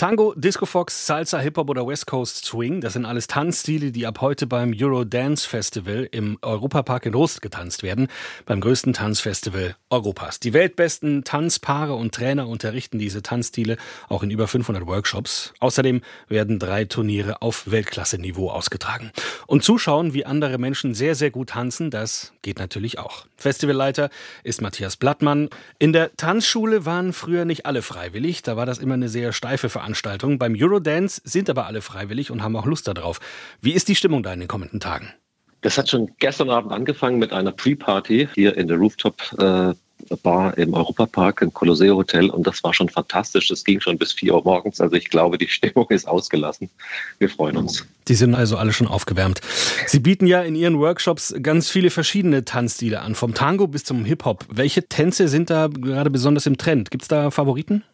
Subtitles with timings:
[0.00, 4.22] Tango, Disco Fox, Salsa, Hip-Hop oder West Coast Swing, das sind alles Tanzstile, die ab
[4.22, 8.08] heute beim Euro Dance Festival im Europapark in Rust getanzt werden,
[8.46, 10.40] beim größten Tanzfestival Europas.
[10.40, 13.76] Die weltbesten Tanzpaare und Trainer unterrichten diese Tanzstile
[14.08, 15.52] auch in über 500 Workshops.
[15.60, 19.12] Außerdem werden drei Turniere auf Weltklasse-Niveau ausgetragen.
[19.46, 23.26] Und zuschauen, wie andere Menschen sehr, sehr gut tanzen, das geht natürlich auch.
[23.36, 24.08] Festivalleiter
[24.44, 25.50] ist Matthias Blattmann.
[25.78, 29.68] In der Tanzschule waren früher nicht alle freiwillig, da war das immer eine sehr steife
[29.68, 29.89] Veranstaltung.
[29.90, 30.38] Veranstaltung.
[30.38, 33.20] Beim Eurodance sind aber alle freiwillig und haben auch Lust darauf.
[33.60, 35.12] Wie ist die Stimmung da in den kommenden Tagen?
[35.62, 39.74] Das hat schon gestern Abend angefangen mit einer Pre-Party hier in der Rooftop äh,
[40.22, 43.48] Bar im Europapark im Colosseo Hotel und das war schon fantastisch.
[43.48, 44.80] Das ging schon bis 4 Uhr morgens.
[44.80, 46.70] Also ich glaube, die Stimmung ist ausgelassen.
[47.18, 47.84] Wir freuen uns.
[48.08, 49.40] Die sind also alle schon aufgewärmt.
[49.86, 54.04] Sie bieten ja in Ihren Workshops ganz viele verschiedene Tanzstile an, vom Tango bis zum
[54.04, 54.46] Hip-Hop.
[54.50, 56.90] Welche Tänze sind da gerade besonders im Trend?
[56.90, 57.84] Gibt es da Favoriten?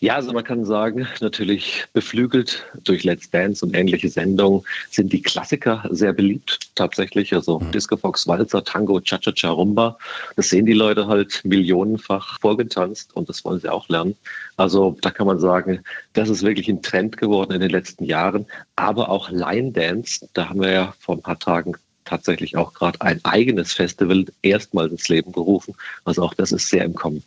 [0.00, 5.22] Ja, also man kann sagen, natürlich beflügelt durch Let's Dance und ähnliche Sendungen sind die
[5.22, 7.34] Klassiker sehr beliebt tatsächlich.
[7.34, 7.72] Also mhm.
[7.72, 9.98] Disco Fox, Walzer, Tango, Cha-Cha-Cha, Rumba.
[10.36, 14.16] Das sehen die Leute halt millionenfach vorgetanzt und das wollen sie auch lernen.
[14.56, 18.46] Also da kann man sagen, das ist wirklich ein Trend geworden in den letzten Jahren.
[18.76, 23.00] Aber auch Line Dance, da haben wir ja vor ein paar Tagen tatsächlich auch gerade
[23.00, 25.74] ein eigenes Festival erstmals ins Leben gerufen.
[26.04, 27.22] Also auch das ist sehr im Kommen.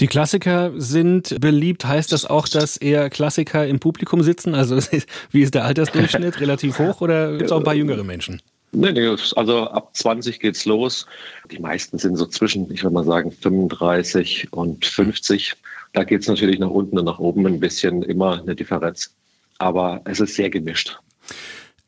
[0.00, 1.84] Die Klassiker sind beliebt.
[1.84, 4.54] Heißt das auch, dass eher Klassiker im Publikum sitzen?
[4.54, 4.76] Also
[5.30, 6.40] wie ist der Altersdurchschnitt?
[6.40, 8.42] Relativ hoch oder gibt es auch ein paar jüngere Menschen?
[8.72, 11.06] Nee, nee, also ab 20 geht's los.
[11.50, 15.54] Die meisten sind so zwischen, ich würde mal sagen, 35 und 50.
[15.92, 19.14] Da geht's natürlich nach unten und nach oben ein bisschen immer eine Differenz.
[19.58, 20.98] Aber es ist sehr gemischt.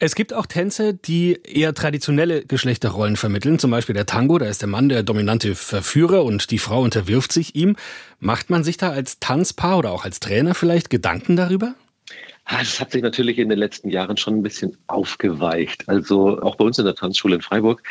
[0.00, 3.58] Es gibt auch Tänze, die eher traditionelle Geschlechterrollen vermitteln.
[3.58, 7.32] Zum Beispiel der Tango, da ist der Mann der dominante Verführer und die Frau unterwirft
[7.32, 7.74] sich ihm.
[8.20, 11.74] Macht man sich da als Tanzpaar oder auch als Trainer vielleicht Gedanken darüber?
[12.50, 15.86] Das hat sich natürlich in den letzten Jahren schon ein bisschen aufgeweicht.
[15.86, 17.82] Also auch bei uns in der Tanzschule in Freiburg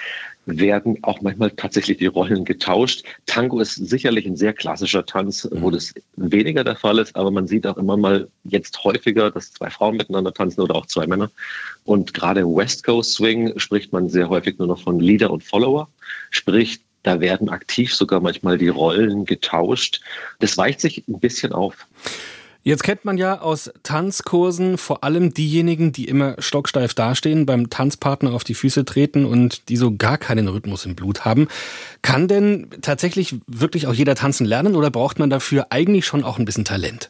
[0.47, 3.03] werden auch manchmal tatsächlich die Rollen getauscht.
[3.27, 7.47] Tango ist sicherlich ein sehr klassischer Tanz, wo das weniger der Fall ist, aber man
[7.47, 11.29] sieht auch immer mal jetzt häufiger, dass zwei Frauen miteinander tanzen oder auch zwei Männer.
[11.83, 15.43] Und gerade im West Coast Swing spricht man sehr häufig nur noch von Leader und
[15.43, 15.87] Follower.
[16.31, 20.01] Sprich, da werden aktiv sogar manchmal die Rollen getauscht.
[20.39, 21.85] Das weicht sich ein bisschen auf.
[22.67, 28.33] Jetzt kennt man ja aus Tanzkursen vor allem diejenigen, die immer stocksteif dastehen, beim Tanzpartner
[28.33, 31.47] auf die Füße treten und die so gar keinen Rhythmus im Blut haben.
[32.01, 36.39] Kann denn tatsächlich wirklich auch jeder tanzen lernen oder braucht man dafür eigentlich schon auch
[36.39, 37.09] ein bisschen Talent?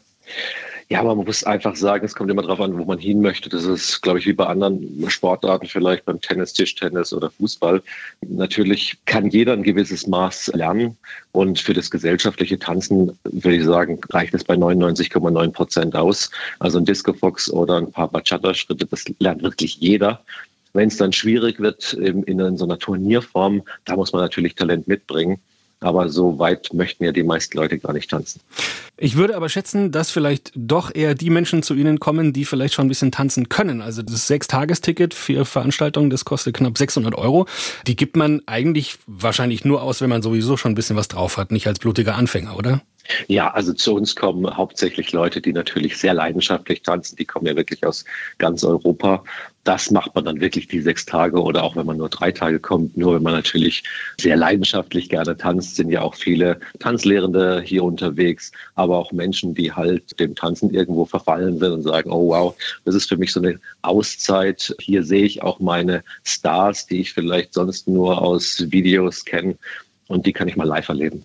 [0.90, 3.50] Ja, man muss einfach sagen, es kommt immer darauf an, wo man hin möchte.
[3.50, 7.82] Das ist, glaube ich, wie bei anderen Sportarten, vielleicht beim Tennis, Tischtennis oder Fußball.
[8.26, 10.96] Natürlich kann jeder ein gewisses Maß lernen.
[11.32, 16.30] Und für das gesellschaftliche Tanzen, würde ich sagen, reicht es bei 99,9 Prozent aus.
[16.58, 20.24] Also ein Disco Fox oder ein paar Bachata-Schritte, das lernt wirklich jeder.
[20.72, 25.38] Wenn es dann schwierig wird in so einer Turnierform, da muss man natürlich Talent mitbringen.
[25.80, 28.40] Aber so weit möchten ja die meisten Leute gar nicht tanzen.
[28.96, 32.74] Ich würde aber schätzen, dass vielleicht doch eher die Menschen zu Ihnen kommen, die vielleicht
[32.74, 33.80] schon ein bisschen tanzen können.
[33.80, 37.46] Also das Sechstagesticket für Veranstaltungen, das kostet knapp 600 Euro.
[37.86, 41.36] Die gibt man eigentlich wahrscheinlich nur aus, wenn man sowieso schon ein bisschen was drauf
[41.36, 42.82] hat, nicht als blutiger Anfänger, oder?
[43.26, 47.16] Ja, also zu uns kommen hauptsächlich Leute, die natürlich sehr leidenschaftlich tanzen.
[47.16, 48.04] Die kommen ja wirklich aus
[48.36, 49.24] ganz Europa.
[49.64, 52.60] Das macht man dann wirklich die sechs Tage oder auch wenn man nur drei Tage
[52.60, 52.96] kommt.
[52.96, 53.82] Nur wenn man natürlich
[54.20, 59.72] sehr leidenschaftlich gerne tanzt, sind ja auch viele Tanzlehrende hier unterwegs, aber auch Menschen, die
[59.72, 63.40] halt dem Tanzen irgendwo verfallen sind und sagen, oh wow, das ist für mich so
[63.40, 64.74] eine Auszeit.
[64.80, 69.56] Hier sehe ich auch meine Stars, die ich vielleicht sonst nur aus Videos kenne
[70.08, 71.24] und die kann ich mal live erleben.